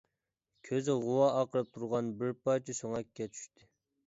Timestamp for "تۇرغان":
1.75-2.09